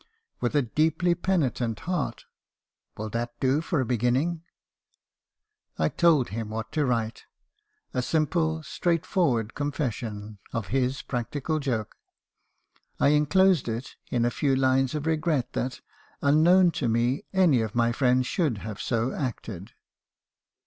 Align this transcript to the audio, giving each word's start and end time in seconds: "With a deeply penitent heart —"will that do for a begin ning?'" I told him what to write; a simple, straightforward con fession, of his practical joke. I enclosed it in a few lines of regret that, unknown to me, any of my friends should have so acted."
"With 0.39 0.55
a 0.55 0.63
deeply 0.63 1.13
penitent 1.13 1.81
heart 1.81 2.25
—"will 2.97 3.11
that 3.11 3.39
do 3.39 3.61
for 3.61 3.79
a 3.79 3.85
begin 3.85 4.15
ning?'" 4.15 4.41
I 5.77 5.89
told 5.89 6.29
him 6.29 6.49
what 6.49 6.71
to 6.71 6.87
write; 6.87 7.25
a 7.93 8.01
simple, 8.01 8.63
straightforward 8.63 9.53
con 9.53 9.71
fession, 9.71 10.39
of 10.53 10.69
his 10.69 11.03
practical 11.03 11.59
joke. 11.59 11.97
I 12.99 13.09
enclosed 13.09 13.69
it 13.69 13.95
in 14.09 14.25
a 14.25 14.31
few 14.31 14.55
lines 14.55 14.95
of 14.95 15.05
regret 15.05 15.53
that, 15.53 15.81
unknown 16.19 16.71
to 16.81 16.87
me, 16.89 17.23
any 17.31 17.61
of 17.61 17.75
my 17.75 17.91
friends 17.91 18.25
should 18.25 18.57
have 18.57 18.81
so 18.81 19.13
acted." 19.13 19.69